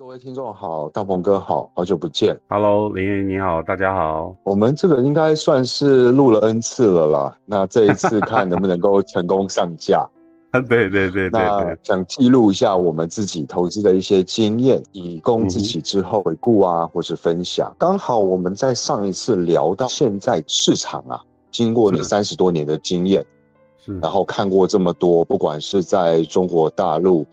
[0.00, 2.34] 各位听众好，大鹏哥好，好久不见。
[2.48, 4.34] Hello，林云你好，大家好。
[4.44, 10.08] 我们这个应该算是录了 N 次了啦，那这一次看能不能够成功上架。
[10.52, 17.70] 对对对对那对，想记录一下我们自己投资的一些经验，以供自己之后回顾啊，或是分享。
[17.78, 21.20] 刚好我们在上一次聊到现在市场啊，
[21.50, 23.22] 经过你三十多年的经验，
[23.84, 27.26] 是然后看过这么多，不管是在中国大陆，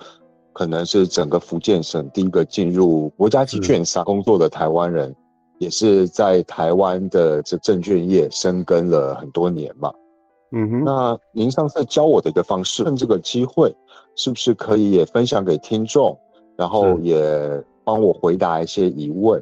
[0.58, 5.16] 可能是整个福建省第一个进入国家级券商工作的台湾人，
[5.60, 9.94] 也是在台湾的这证券业深耕了很多年嘛。
[10.52, 13.72] 嗯哼，那您上次教我的一个方式，趁这个机会，
[14.16, 16.18] 是不是可以也分享给听众，
[16.56, 19.40] 然后也帮我回答一些疑问？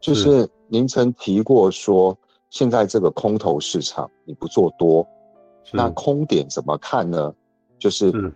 [0.00, 2.16] 就是您曾提过说，
[2.48, 5.06] 现在这个空头市场你不做多，
[5.74, 7.34] 那空点怎么看呢？
[7.78, 8.34] 就是是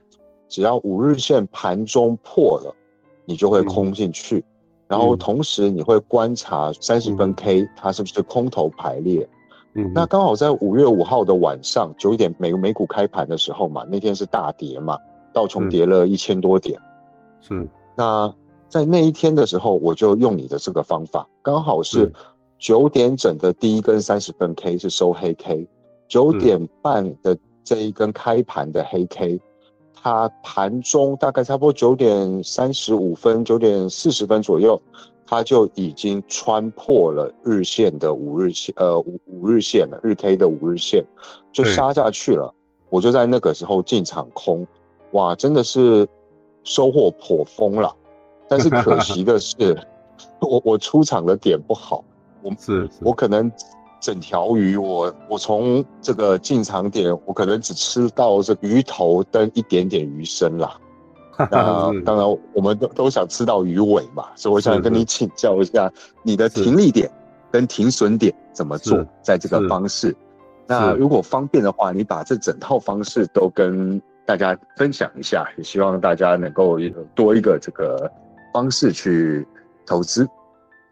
[0.48, 2.74] 只要五日线盘中破了，
[3.24, 3.66] 你就会嗯。
[3.66, 4.44] 空进去，
[4.86, 5.18] 然后嗯。
[5.18, 7.34] 同时你会观察三十分嗯。
[7.34, 9.28] K 它是不是空头排列。
[9.74, 14.98] 嗯那刚好在五月五号的晚上九点美美股开盘的时候嘛，那天是大跌嘛，
[15.32, 16.80] 道琼是跌了一千多点。
[17.40, 17.68] 是。
[17.94, 18.34] 那
[18.68, 22.12] 在那一天的时候，我就用你的这个方法，刚好是是
[22.58, 25.68] 九点整的第一根三十分 K 是收黑 K，
[26.08, 29.38] 九点半的这一根开盘的黑 K，
[30.00, 34.80] 它盘中大概差不多九点三十五分、九点四十分左右，
[35.26, 41.04] 它就已经穿破了日线的五日线，呃五五日线了，日 K 的五日线
[41.52, 42.54] 就对杀下去了。
[42.90, 44.66] 我就在那个时候进场空，
[45.12, 46.08] 哇，真的是
[46.64, 47.94] 收获颇丰了。
[48.48, 49.76] 但是可惜的是，
[50.40, 52.02] 我我出场的点不好，
[52.42, 53.50] 我是是我可能
[54.00, 60.76] 整条鱼我我从这个进场点，我可能只吃到这鱼头跟一点点鱼身啦。
[61.50, 65.88] 那当然，我们都都想吃到鱼尾嘛，所以我想跟你请教一下，
[66.24, 67.08] 你的停利点
[67.52, 70.14] 跟停损点怎么做，在这个方式。
[70.66, 78.10] 那如果方便的话，你把这整套方式都跟大家分享一下，也希望大家能够有多一个这个
[78.52, 79.46] 方式去
[79.86, 80.28] 投资。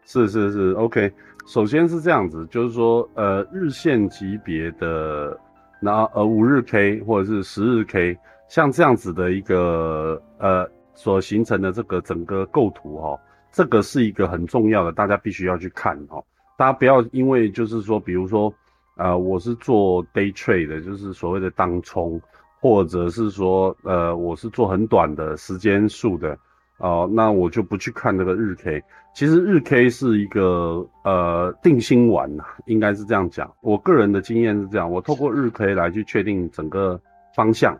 [0.05, 1.11] 是是是，OK。
[1.47, 5.39] 首先是这样子，就是说，呃，日线级别的，
[5.81, 8.17] 那呃五日 K 或者是十日 K，
[8.49, 13.17] 像这样子的一个呃所形成的这个整个构图哈、
[13.49, 16.21] 这个是一个很重要的，大家必须要去看哈、
[16.57, 18.53] 大家不要因为就是说，比如说，
[18.97, 22.21] 呃，我是做 day trade 的，就是所谓的当冲，
[22.59, 26.37] 或者是说，呃，我是做很短的时间数的，
[26.79, 28.83] 哦、那我就不去看那个日 K。
[29.13, 33.51] 其实日 K 是一个呃定心丸呐，应该是这样讲。
[33.61, 36.99] 我个人的经验是这样，我透过日 K 来去确定整个
[37.35, 37.75] 方向。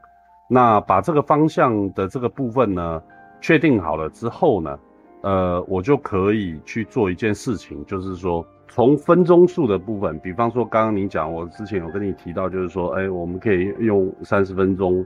[0.50, 3.04] 那把这个方向的这个部分呢
[3.40, 4.80] 确定好了之后呢，
[5.22, 15.06] 呃，我就可以去做一件事情，就是说从分钟数的部分，比方说刚刚你讲，我之前有跟你提到，就是说，哎，我们可以用三十分钟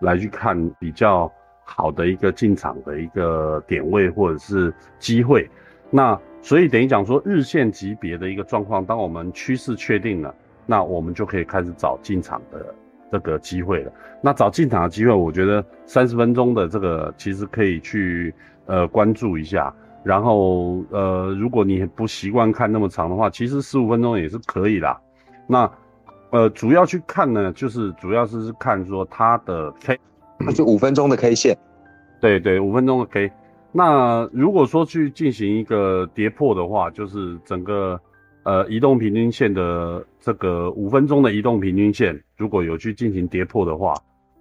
[0.00, 1.28] 来去看比较
[1.64, 5.48] 好的一个进场的一个点位或者是机会。
[5.90, 10.34] 那所以等于讲说，日线级别的一个状况，当我们趋势确定了，
[10.66, 12.74] 那我们就可以开始找进场的
[13.10, 13.92] 这个机会了。
[14.20, 18.34] 那找进场的机会，我觉得三十分钟的这个其实可以去
[18.66, 19.72] 呃关注一下。
[20.02, 25.00] 然后呃，如果你不习惯看那么长的话，其实十五分钟也是可以啦。
[25.46, 25.70] 那
[26.30, 29.96] 呃，主要去看呢，就是主要是看说它的 K
[30.44, 31.56] 它是五分钟的 K 线，
[32.20, 33.30] 对对，五分钟的 K。
[33.72, 37.98] 那如果说去进行一个跌破的话，就是整个
[38.42, 43.94] 呃移动平均线的这个五分钟的移动平均线，如果有去进行跌破的话，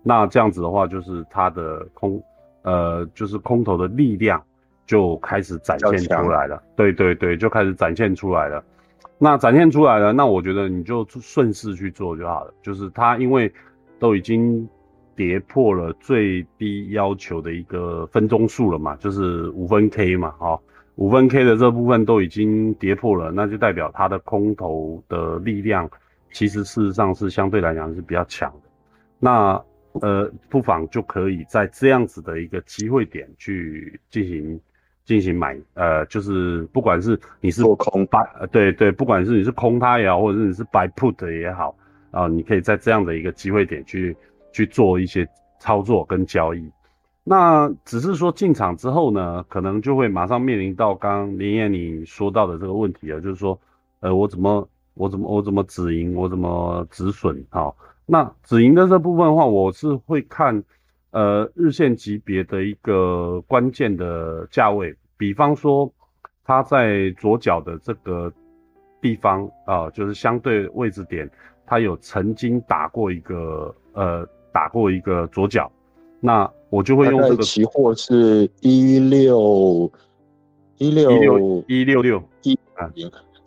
[0.04, 2.22] 那这样子的话，就是它的空
[2.64, 4.44] 呃就是空头的力量
[4.86, 6.62] 就开始展现出来了。
[6.76, 8.64] 对对对，就开始展现出来了。
[9.18, 12.54] 那展现出来了，那我觉得你就顺势去做就好了。
[12.62, 13.50] 就是它因为
[14.00, 14.68] 都已经
[15.22, 20.60] 跌破了最低要求的一个分钟数了嘛，就是五分 K 嘛，哈、
[20.96, 25.88] 五分 K 的这部分都已经跌破了，那就代表它的空头的力量
[26.32, 28.70] 其实事实上是相对来讲是比较强的。
[29.20, 29.64] 那
[30.02, 34.60] 呃，不妨就可以在这样子的一个机会点去进行
[35.06, 41.76] 进行买，呃，就是不管是你是做空白，呃，对对，不管是你是空它也好，或者是你是白 put 也好，
[42.10, 44.18] 啊、你可以在这样的一个机会点去
[44.52, 45.28] 去做一些
[45.60, 46.72] 操作跟交易。
[47.24, 53.60] 那只是说进场之后呢，可能就会马上面临到刚林燕你说到的这个问题了，就是说，
[54.00, 57.72] 呃，我怎么我怎么我怎么止盈，我怎么止损啊？
[58.08, 60.64] 那止盈的这部分的话，我是会看
[61.12, 65.94] 呃日线级别的一个关键的价位，比方说，
[66.44, 68.34] 它在左脚的这个
[69.00, 71.30] 地方啊，就是相对位置点，
[71.68, 75.72] 它有曾经打过一个呃，打过一个左脚，
[76.20, 79.92] 那我就会用这个期货是一六
[80.78, 82.90] 一六一六六一啊。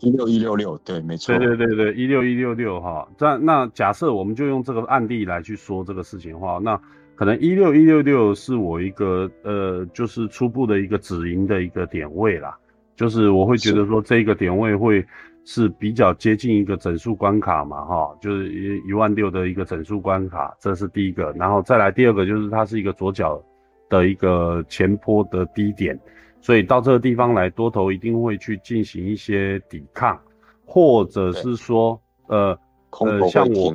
[0.01, 1.35] 一六一六六，对，没错。
[1.39, 3.07] 对对对对，一六一六六哈。
[3.17, 6.79] 那那假设我们就用这个案例来去说这个事情的话，那
[7.15, 12.55] 可能一六一六六是我一个呃，就是初步的一个止盈的一个点位啦。
[12.95, 15.03] 就是我会觉得说这个点位会
[15.45, 21.31] 是比较接近一个整数关卡嘛，哈，就是一一万六的一个整数关卡，这是第一个。
[21.33, 23.39] 然后再来第二个就是它是一个左脚
[23.87, 25.97] 的一个前坡的低点。
[26.41, 30.19] 所以到这个地方来，多头一定会去进行一些抵抗，
[30.65, 32.57] 或者是说，呃，
[32.99, 33.73] 呃，像我，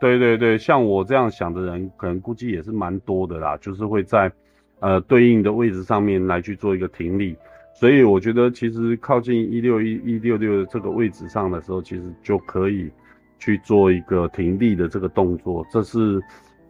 [0.00, 4.30] 对对对，像我这样想的人，可能估计也是蛮多的啦，就是会在，
[4.80, 7.36] 呃，对应的位置上面来去做一个停利。
[7.74, 12.90] 所以我觉得，其实靠近一六一一六六的这个位置上的时候，其实就可以
[13.38, 16.22] 去做一个停利的这个动作，这是，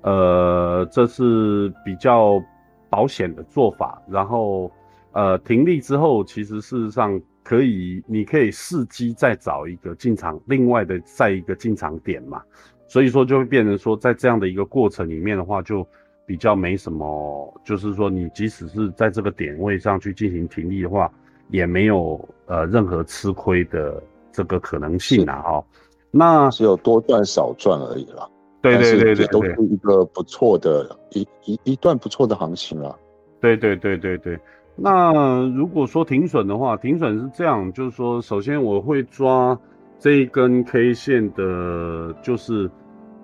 [0.03, 2.43] 呃，这是比较
[2.89, 4.73] 保险的做法，然后。
[5.17, 12.43] 呃，停利之后，其实事实上可以，你可以伺机再找一个进场，另外的再一个进场点嘛。
[12.89, 15.87] 所以说就会变成说，在这样的一个过程里面的话，就
[16.27, 21.11] 比较没什么，就是说你即使是在这个点位上去进行停利的话，
[21.51, 25.43] 也没有呃任何吃亏的这个可能性啊。
[25.43, 25.65] 哈，
[26.11, 28.29] 那只有多赚少赚而已啦。
[28.63, 32.97] 对对对对，都是一个不错的一一一段不错的行情啊。
[33.41, 34.39] 对对对对对。
[34.77, 39.57] 那如果说停损的话，停损是这样，就是说，首先我会抓
[40.01, 42.69] 这一根 K 线的，就是，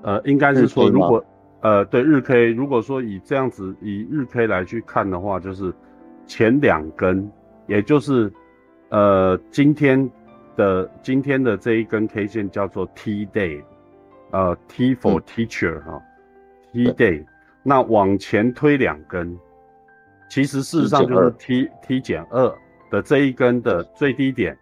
[0.03, 1.25] 呃，应该是说，如果，
[1.62, 5.72] 呃，对日 K，如果说以这样子以日 K 来去看的话，就是
[6.26, 7.30] 前两根，
[7.66, 8.32] 也就是，
[8.88, 10.10] 呃，今天
[10.56, 13.62] 的今天的这一根 K 线叫做 T day，
[14.30, 16.02] 呃，T for teacher 哈
[16.72, 17.24] ，T day，
[17.62, 19.38] 那往前推两根。
[20.30, 22.54] 其实事实上就是 T T 减二
[22.88, 24.56] 的这一根的最低点，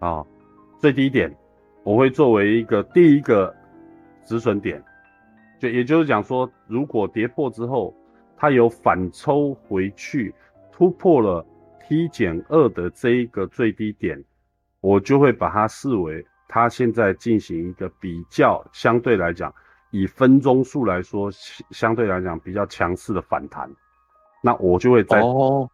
[0.00, 0.24] 啊，
[0.78, 1.30] 最低点，
[1.84, 3.54] 我会作为一个第一个
[4.24, 4.82] 止损点，
[5.60, 7.94] 就也就是讲说，如果跌破之后，
[8.34, 10.34] 它有反抽回去，
[10.72, 11.44] 突破了
[11.86, 14.24] T 减二的这一个最低点，
[14.80, 19.54] 我就会把它视为它现在进行一个比较相对来讲，
[19.90, 21.30] 以分钟数来说，
[21.70, 23.70] 相对来讲比较强势的反弹。
[24.42, 25.20] 那我就会在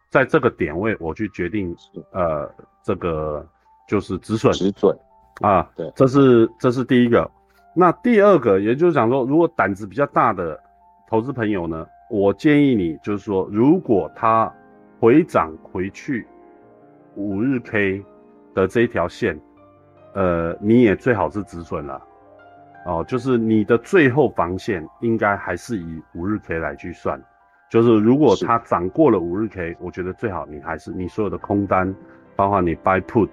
[0.09, 1.73] 在这个点位，我去决定，
[2.11, 2.53] 呃，
[2.83, 3.47] 这个
[3.87, 4.93] 就是止损，止损
[5.39, 7.31] 啊，对，这是这是第一个。
[7.79, 10.59] 那第二个，也就是讲说，如果胆子比较大的
[11.07, 14.51] 投资朋友呢，我建议你就是说，如果它
[14.99, 16.25] 回涨回去
[17.13, 18.03] 五日 K
[18.55, 19.39] 的这一条线，
[20.15, 22.01] 呃，你也最好是止损了，
[22.87, 27.21] 哦，就是你的最后防线应该还是以五日 K 来去算。
[27.69, 31.93] 就是如果它涨过了五日 K，我觉得最好你还是你所有的空单，
[32.35, 33.29] 包括你 buy put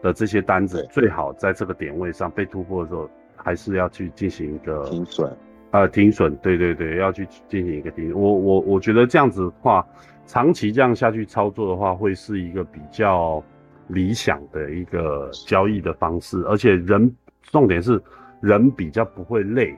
[0.00, 3.06] 的这些单子，最好在这个点位上被突破的时候，
[3.42, 5.36] 还是要去进行一个停损。
[5.72, 8.12] 呃，停损，对对对，要去进行一个停。
[8.14, 9.86] 我我我觉得这样子的话，
[10.26, 13.42] 长期这样下去操作的话，会是一个比较
[13.88, 17.98] 理想的一个交易的方式，而且人重点是
[18.42, 19.74] 人比较不会累。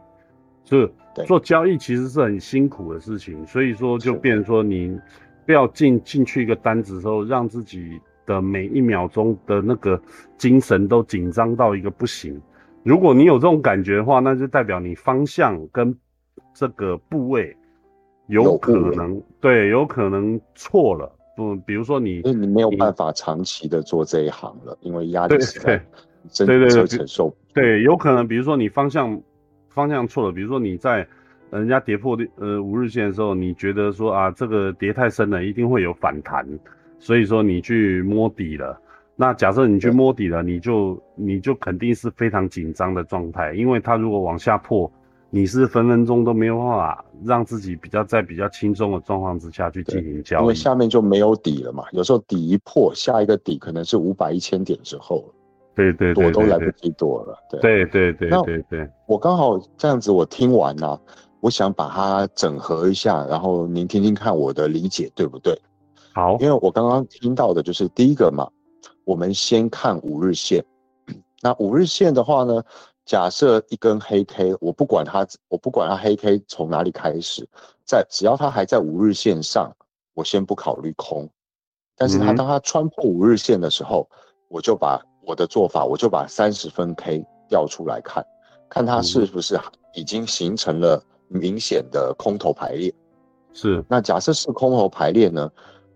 [0.64, 0.90] 就
[1.26, 4.98] 做交易其实是很辛苦的事情，所以说就变成说你
[5.46, 10.00] 不要进进去一个单子之后，让自己的每一秒钟的那个
[10.36, 12.40] 精神都紧张到一个不行。
[12.84, 15.96] 如果你有这种感觉的话，那就代表你方向跟
[16.54, 17.56] 这个部位
[18.28, 21.10] 有可能对，有可能错了。
[21.36, 25.84] 不，比如说你，因为你没有办法长期的做这一行了，因为压力实在
[26.30, 27.34] 真的承受。
[27.52, 29.20] 对，有可能比如说你方向。
[29.70, 31.04] 方向错了，比如说你在
[31.50, 36.46] 人家跌破的呃五日线的时候，你觉得说啊这个跌太深了，一定会有反弹，
[37.00, 38.80] 所以说你去摸底了。
[39.16, 44.90] 那假设你去摸底了，你就你就肯定是非常紧张的状态，因为它如果往下破，
[45.30, 51.84] 你是分分钟都没有办法让自己比较在比较轻松的状况之下去进行交易，因为下面就没有底了嘛。
[51.92, 55.34] 有时候底一破，下一个底可能是五百一千点之后了。
[55.76, 57.36] 对对对，躲都来不及躲了。
[57.50, 60.96] 对对对对对对，我刚好这样子，我听完呢，
[61.40, 65.56] 我想把它整合一下，然后您听听看我的理解对不对？
[66.12, 68.48] 好，因为我刚刚听到的就是第一个嘛，
[69.04, 70.64] 我们先看五日线。
[71.42, 72.62] 那五日线的话呢，
[73.04, 77.46] 假设一根黑 K，我不管它，我不管它黑 K 从哪里开始，
[77.84, 79.70] 在只要它还在五日线上，
[80.14, 81.28] 我先不考虑空。
[81.96, 84.08] 但是它当它穿破五日线的时候，
[84.48, 88.24] 我就把我的做法，我就把三十分 K 调出来看，
[88.68, 89.60] 看它嗯是不是
[89.94, 92.92] 已经形成了明显的空头排列。
[93.52, 95.48] 是，那假设是空头排列呢，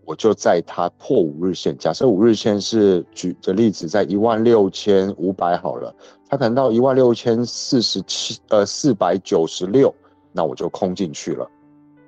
[0.09, 5.95] 我就在它破五日线，假设五日线是举的例子在一万六千五百好了，
[6.27, 9.95] 它可能到一万六千四十七呃四百九十六，
[10.33, 11.47] 那我就空进去了。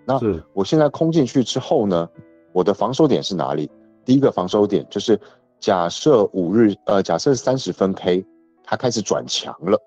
[0.07, 0.19] 那，
[0.55, 2.09] 我现在空进去之后呢，
[2.55, 3.71] 我的防守点是哪里？
[4.03, 5.21] 第一个防守点就是
[5.59, 8.25] 假设五日呃假设三十分 K
[8.65, 9.79] 它开始转强了，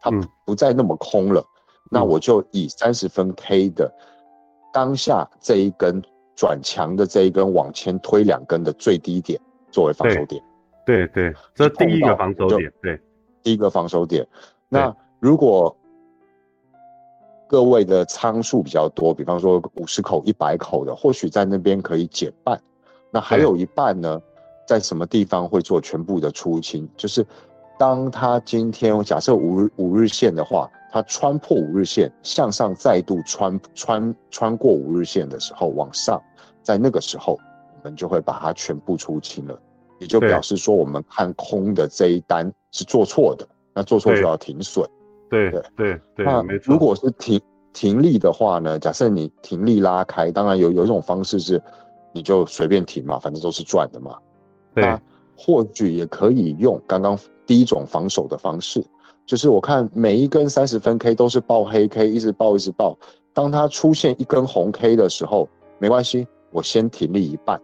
[0.00, 0.28] 它嗯。
[0.44, 1.40] 不再那么空了，
[1.88, 2.08] 那嗯。
[2.08, 3.88] 我就以三十分 K 的
[4.72, 6.02] 当下这一根
[6.40, 9.38] 转强的这一根往前推两根的最低点
[9.70, 10.42] 作为防守点，
[10.86, 12.98] 对对，这第一个防守点，对，
[13.42, 14.26] 第一个防守点。
[14.66, 15.76] 那如果
[17.46, 22.58] 各位的仓数比较多，比方说五十口、一百口的，或许在那边可以减半。
[23.10, 24.18] 那还有一半呢，
[24.66, 26.88] 在什么地方会做全部的出清？
[26.96, 27.22] 就是
[27.78, 36.20] 当他今天假设五日五日线的话，它穿破五日线向上再度穿穿穿过五日线的时候往上，
[36.62, 37.38] 在那个时候
[37.76, 39.58] 我们就会把它全部出清了，
[39.98, 44.88] 也就表示说我们看空的这一单是做错的，那做错就要停损。
[45.28, 46.54] 对对对对那，没。
[46.64, 47.40] 如果是停
[47.72, 48.78] 停利的话呢？
[48.78, 51.62] 假设你停利拉开，当然有有一种方式是，
[52.12, 54.16] 你就随便停嘛，反正都是赚的嘛。
[54.74, 55.00] 那
[55.36, 58.84] 或许也可以用刚刚第一种防守的方式，
[59.24, 62.98] 就是我看每一根三十分 K 都是爆黑 K，一直爆一直爆。
[63.32, 65.48] 当它出现一根红 K 的时候，
[65.78, 67.60] 没关系，我先停利一半。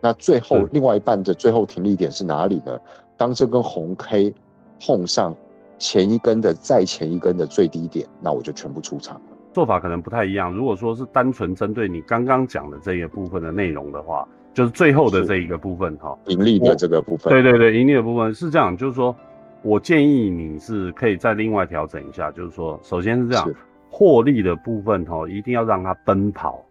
[0.00, 2.78] 那最后另外一半的最后停利点是哪里呢？
[3.16, 4.32] 当这根红 K
[4.80, 5.34] 碰上
[5.76, 9.22] 前一根的再前一根的最低点，那我就全部出场了。
[9.52, 10.52] 做法可能不太一样。
[10.52, 16.16] 如果说是单纯针对你刚刚讲的这个部分的内容的话，就是最后的是这一个部分哈。
[16.26, 19.14] 盈利的这个部分，对对对，盈利的部分是这样，就是说
[19.62, 23.56] 我建议你是可以再另外调整一下，就是说，首先是这样是，
[23.90, 26.64] 获利的部分哈，一定要让它奔跑，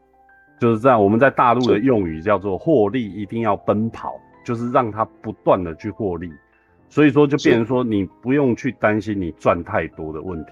[0.60, 1.02] 就是这样。
[1.02, 6.32] 我们在大陆的用语叫做获利一定要奔跑，就是让它不断的去获利。
[6.90, 10.52] 所以说就变成说你不用去担心你赚太多的问题，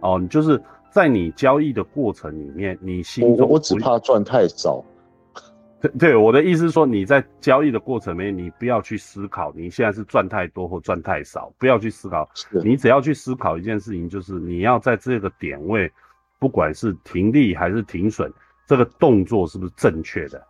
[0.00, 4.84] 哦，你就是在你交易的过程里面，你心中我只怕赚太少。
[5.82, 12.26] 对对，我的意思是说，你在交易的过程里面，你不要去思考你现在是赚太多或赚太少，不要去思考，
[12.64, 15.92] 你只要去思考一件事情，就是你要在这个点位，
[16.38, 18.32] 不管是停利还是停损，
[18.66, 20.42] 这个动作是不是正确的，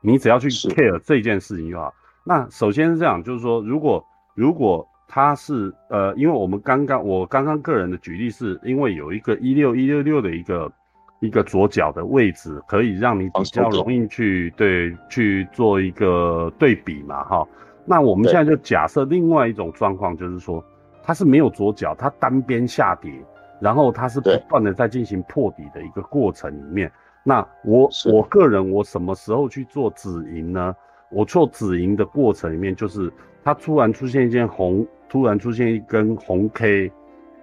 [0.00, 1.92] 你只要去 care 这件事情就好。
[2.24, 4.04] 那首先是这样，就是说，如果
[4.34, 10.72] 如果它是呃，因为我们刚刚我刚刚个人的举例是因为有一个一六一六六的一个
[11.20, 17.46] 一个左脚的位置，可以让你比较容易去对去做一个对比嘛，哈。
[17.84, 20.64] 那我们现在就假设另外一种状况，就是说
[21.02, 23.12] 它是没有左脚，它单边下跌，
[23.60, 26.90] 然后它是不断的在进行破底的一个过程里面。
[27.26, 30.76] 那我我个人我什么时候去做止盈呢？
[31.10, 33.12] 我做止盈的过程里面，就是
[33.42, 36.92] 它突然出现一件红，突然出现一根红 K，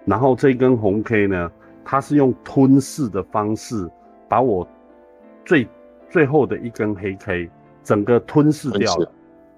[0.04, 1.50] 然后这根红 K 呢，
[1.84, 3.90] 它是用吞噬的方式
[4.28, 4.66] 把我
[5.44, 5.66] 最
[6.10, 7.50] 最后的一根黑 K
[7.82, 9.10] 整个吞噬掉了。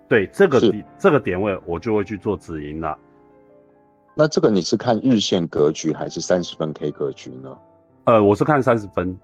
[0.08, 2.96] 对这个点这个点位，我就会去做止盈了。
[4.14, 7.58] 那这个你是看日线格局还是三十分 K 格局呢
[8.04, 9.18] 呃，我是看三十分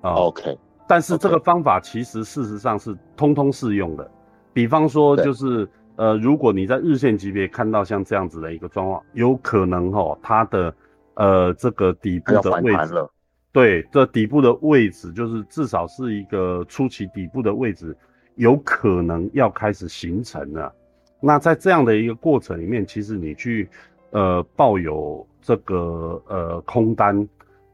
[0.00, 0.14] 啊。
[0.14, 4.10] ？OK，但是这个方法其实事实上是通通适用的。
[4.52, 10.74] 比方说，就是呃，如果你在日线级别看到像这样子的一个状况，有可能哦，它的
[11.14, 13.08] 呃这个底部的位置。
[13.52, 17.96] 对，这底部的位置就是至少是一个初期底部的位置，
[18.36, 20.72] 有可能要开始形成了。
[21.20, 23.68] 那在这样的一个过程里面，其实你去
[24.10, 27.28] 呃抱有这个呃空单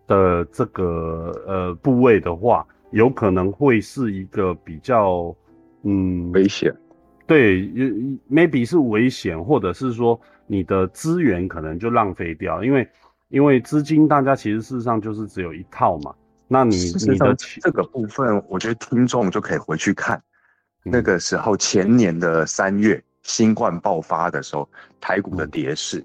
[0.07, 5.35] 的这个呃部位的话，有可能会是一个比较
[5.83, 6.75] 嗯危险，
[7.27, 7.63] 对
[8.31, 12.89] ，maybe 是危险，或者是说你的资源可能就浪费掉，因为
[13.29, 16.15] 因为资金大家其实事实上就是只有一套嘛，
[16.47, 16.77] 那你
[17.09, 20.17] 你的这个部分，我觉得听众就可以回去看
[20.85, 20.93] 嗯。
[20.93, 24.69] 那个时候前年的三月新冠爆发的时候，
[25.01, 26.05] 台股的跌势，嗯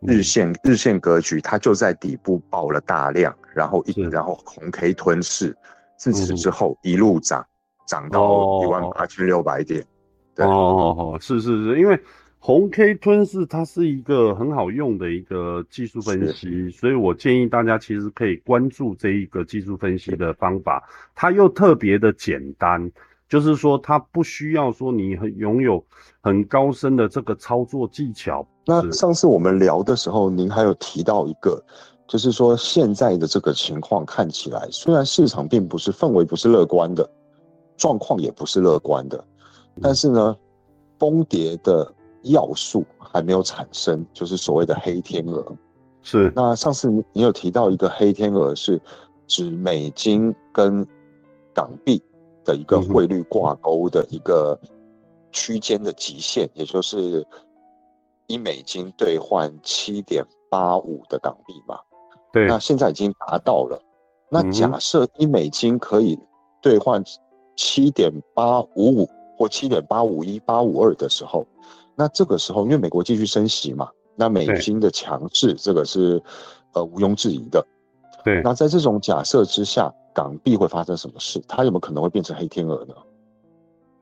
[0.00, 5.56] 日线日线格局，它就在底部爆了大量，然后一然后红 K 吞噬，
[5.96, 7.46] 自此嗯之后一路涨，
[7.86, 8.60] 涨到哦。
[8.64, 9.84] 一万八千六百点。
[10.34, 10.46] 对。
[10.46, 12.00] 哦哦哦，是是是，因为
[12.38, 20.82] 红 K 吞噬它是一个很好用的一个技术分析，所以我建议大家其实可以关注这一个技术分析的方法，
[21.14, 22.90] 它又特别的简单，
[23.30, 25.82] 就是说它不需要说你很拥有
[26.20, 28.44] 很高深的这个操作技巧。
[28.66, 31.62] 那上次我们聊的时候，您还有提到一个，
[32.08, 37.08] 就是说现在的这个情况看起来，虽然市场并不是氛围不是乐观的，
[37.76, 39.24] 状况也不是乐观的，
[39.80, 40.36] 但是呢，
[40.98, 41.88] 崩跌的
[42.22, 45.56] 要素还没有产生，就是所谓的黑天鹅。
[46.02, 46.32] 是。
[46.34, 48.80] 那上次你有提到一个黑天鹅，是
[49.28, 50.84] 指美金跟
[51.54, 52.02] 港币
[52.50, 54.58] 的一个汇率挂钩的一个
[55.30, 57.24] 区间的极限，也就是
[58.26, 61.78] 一美金兑换七点八五的港币嘛？
[62.32, 62.48] 对。
[62.48, 63.80] 那现在已经达到了。
[64.28, 66.18] 那假设一美金可以
[66.60, 67.04] 兑换
[67.56, 71.46] 七点八五五或七点八五一八五二的时候，
[71.94, 73.88] 那这个时候因为美国继续升息嘛？
[74.16, 76.20] 那美金的强势，这个是
[76.72, 77.64] 呃毋庸置疑的。
[78.24, 81.40] 对，那在这种假设之下，港币会发生什么事？
[81.48, 82.94] 它有没有可能会变成黑天鹅呢？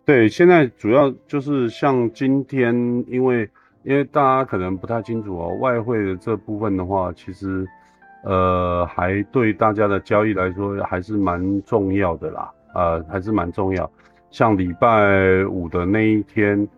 [0.05, 2.75] 对，现在主要就是像今天，
[3.09, 3.49] 因为
[3.83, 7.67] 因为大家可能不太清楚哦，外汇的这部分的话，其实
[8.25, 13.91] 呃还对大家的交易来说还是蛮重要的啦，呃还是蛮重要。
[14.31, 16.69] 像礼拜五的那一天。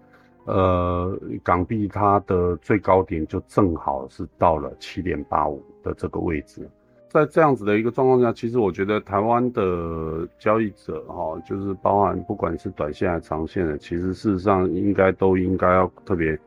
[0.46, 6.68] 呃，港币它的最高点就正好是到了七点八五的这个位置，
[7.10, 16.38] 在这样子的一个状况下，其实我觉得台湾的交易者哈，就是包含不管是短线还是长线的，其实事实上应该都应该要特别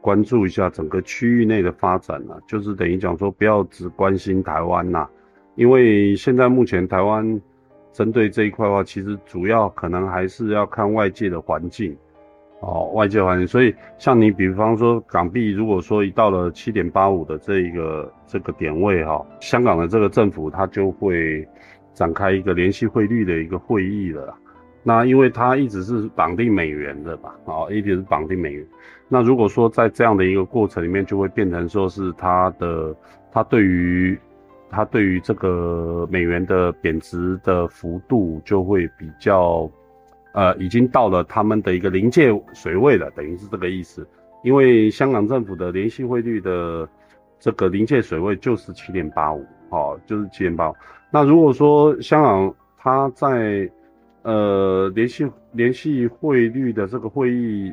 [0.00, 5.06] 关注一下整个区域内的发展了，就是等于讲说不要只关心台湾呐，
[5.56, 7.38] 因为现在目前台湾
[7.92, 11.94] 针对这一块的话，其实主要可能还是要看外界的环境。
[12.60, 21.46] 哦，外界环境，所以像你，比方说港币，如果说一到了七点八五的这一个这个点位哈，香港的这个政府它就会
[21.94, 24.34] 展开一个联系汇率的一个会议了。
[24.82, 28.66] 那因为它一直是绑定美元的吧，啊，一直是绑定美元。
[29.06, 32.92] 那如果说在这样的一个过程里面，就会变成说是它的，
[33.30, 34.18] 它对于
[34.68, 39.70] 它对于这个美元的贬值的幅度就会比较。
[40.38, 44.06] 呃，已经到了他们的一个临界水位了，等于是这个意思。
[44.44, 46.88] 因为香港政府的联系汇率的
[47.40, 50.74] 这个临界水位就是七点八五，哦，就是七点八五。
[51.10, 53.68] 那如果说香港它在
[54.22, 57.72] 呃联系联系汇率的这个会议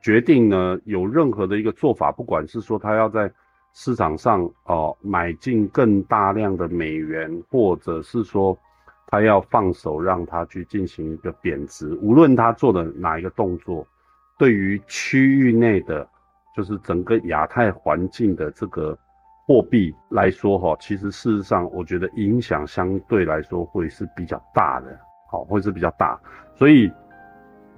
[0.00, 3.28] 决定呢，有任何的一个做法，不管是说它要在
[3.72, 8.56] 市场上哦买进更大量的美元，或者是说。
[9.10, 13.86] 他要放手让他去进行一个贬值，无论他做的哪一个动作，
[14.38, 16.06] 对于区域内的，
[16.54, 18.96] 就是整个亚太环境的这个
[19.46, 26.20] 货币来说，哈，其实事实上我觉得影响相对来说会是比较大的，好，会是比较大。
[26.54, 26.92] 所以，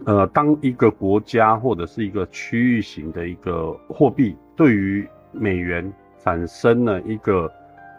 [0.06, 7.48] 呃，当一个国家或者是一个区域型的一个货币对于美元产生了一个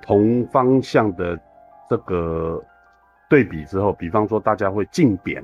[0.01, 1.39] 同方向的
[1.89, 2.61] 这个。
[3.31, 5.41] 对比之后，比方说大家会竞贬，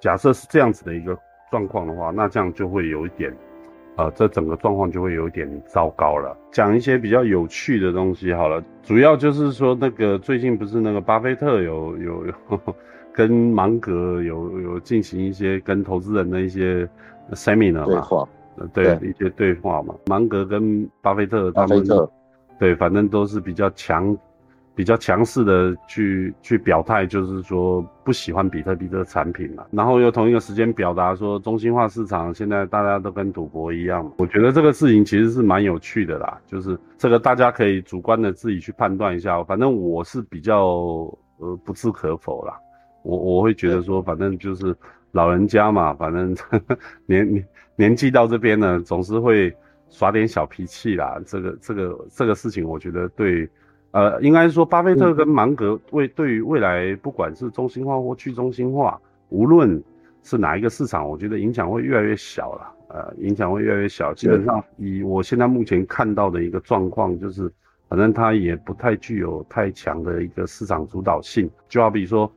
[0.00, 1.16] 假设是这样子的一个
[1.48, 3.32] 状况的话，那这样就会有一点，
[3.94, 6.36] 呃，这整个状况就会有一点糟糕了。
[6.50, 12.34] 讲一些比较有趣的东西好了，主要就是说那个最近不是那个巴菲特有有有
[13.14, 16.88] 跟芒格有有进行一些跟投资人的一些
[17.34, 18.28] seminar 嘛，
[18.72, 19.94] 对一些对话嘛。
[20.06, 21.84] 芒格跟巴菲特他们
[22.58, 24.18] 对，反正都是比较强。
[24.76, 40.64] 比较强势的去去表态，就是说不喜欢比特币这个产品嘛，然后又同一个时间表达说中心化市场现在大家都跟赌博一样，我觉得这个事情其实是蛮有趣的啦，就是这个大家可以主观的自己去判断一下，反正我是比较
[41.38, 42.58] 呃不置可否啦，
[43.04, 44.76] 我我会觉得说反正就是
[45.12, 46.34] 老人家嘛，反正
[47.06, 49.54] 年年年纪到这边呢，总是会
[49.88, 53.48] 耍点小脾气啦，这个这个这个事情我觉得对。
[53.94, 59.80] 呃，应该说，巴菲特跟芒格为对于未来，不管是中心化或去中心化，无论
[60.24, 62.72] 是哪一个市场，我觉得影响会越来越小了。
[62.88, 64.12] 呃，影响会越来越小。
[64.12, 67.48] 基本上，以我现在目前看到的一个状况，就是
[67.88, 71.48] 反正它也不太具有太强的一个市场主导性。
[71.68, 72.28] 就好比说，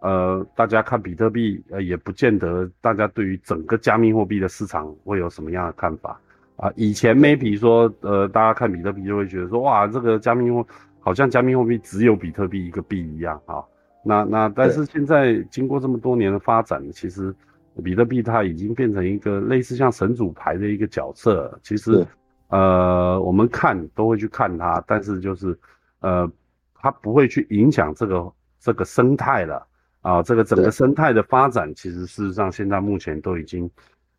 [0.00, 6.20] 呃，大家看比特币，呃，也不见得大家对于整个加密货币的市场会有什么样的看法
[6.56, 6.72] 啊。
[6.74, 10.66] 以前 maybe 说，呃，大家看比特币就会觉得说，哇，这个加密货
[11.04, 13.62] 好像加密货币只有比特币一个币一样啊，
[14.02, 17.34] 那那但是现在经过这么多年的发展，其实
[17.82, 21.60] 比特币它已经变成一个类似像神主牌的一个角色。
[21.62, 22.06] 其实
[22.48, 25.58] 呃，我们看都会去看它，但是就是
[26.00, 26.30] 呃，
[26.74, 29.66] 它不会去影响这个这个生态了。
[30.00, 33.70] 啊，这个整个生态的发展，其实事实上现在目前都已经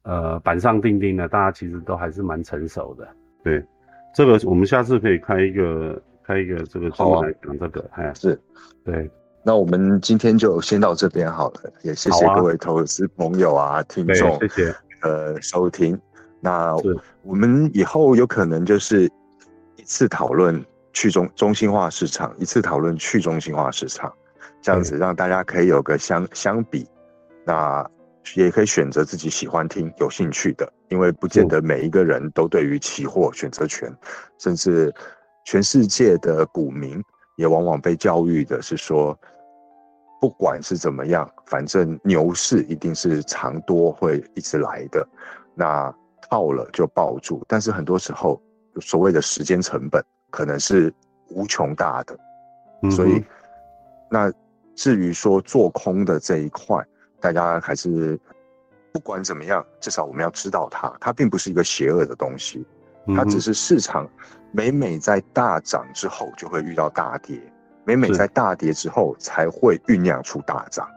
[0.01, 3.07] 呃板上钉钉了，大家其实都还是蛮成熟的。
[3.43, 3.63] 对，
[4.15, 8.39] 这个我们下次可以开一个开一个这个专门来讲这个，哎，是。
[8.83, 9.09] 对，
[9.43, 15.99] 那我们今天就先到这边好了，也谢谢各位投资朋友啊、听对，众谢谢，呃收听。
[16.39, 16.75] 那
[17.23, 19.09] 我们以后有可能就是
[19.75, 24.13] 一次讨论去中中心化市场，一次讨论去中心化市场，
[24.61, 26.87] 这样子让大家可以有个相相比，
[27.43, 27.87] 那
[28.35, 33.91] 也可以选择自己喜欢听、有兴趣的，因为不见得每一个人都对于期货选择权，
[34.39, 34.93] 甚至
[35.45, 37.01] 全世界的股民
[37.37, 39.17] 也往往被教育的是说，
[40.19, 45.07] 不管是怎么样，反正牛市一定是长多会一直来的，
[45.53, 45.93] 那
[46.29, 47.43] 套了就抱住。
[47.47, 48.41] 但是很多时候，
[48.81, 50.91] 所谓的时间成本可能是
[51.29, 52.17] 无穷大的，
[52.81, 53.25] 嗯所以哼
[54.09, 54.33] 那
[54.75, 56.83] 至于说做空的这一块，
[57.19, 58.19] 大家还是
[58.91, 62.65] 不管怎么样，至少我们要知道它，它并不是一个邪恶的东西，
[63.15, 64.09] 它只是市场
[64.55, 67.37] 每每在大涨之后就会遇到大跌，
[67.83, 70.87] 每每在大跌之后才会酝酿出大涨。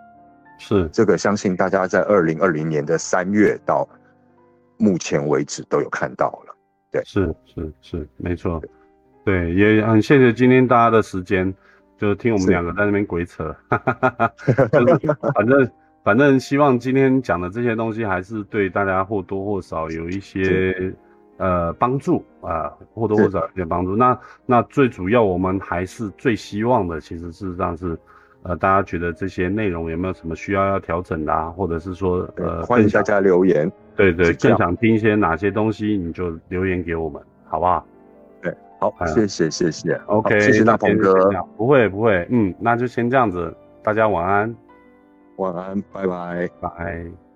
[0.58, 0.88] 是。
[0.92, 3.88] 这个相信大家在二零二零年的三月到
[4.76, 6.56] 目前为止都有看到了。
[6.92, 7.02] 对。
[7.04, 8.62] 是是是，没错，
[9.24, 11.52] 对，也很谢谢今天大家的时间，
[11.96, 13.52] 就听我们是两个在那边鬼扯，
[14.70, 15.70] 就是反正
[16.04, 20.94] 反正希望今天讲的这些东西还是对大家或多或少有一些
[21.38, 23.96] 呃帮助啊，或多或少有一些帮助。
[23.96, 27.98] 那那最主要我们还是最希望的，其实事实上是。
[28.44, 31.50] 呃，大家觉得这些内容有没有什么需要要调整的啊？
[31.50, 33.70] 或者是说，呃，欢迎大家留言。
[33.96, 37.84] 对对，更想听一些哪些东西，你就留言给我们，好不好
[38.78, 41.12] 好，哎呀谢谢谢谢？OK，好谢谢大鹏哥
[41.56, 44.56] 不会不会，嗯，那就先这样子，大家晚安，
[45.36, 46.48] 晚安，拜拜。
[46.60, 47.27] 拜。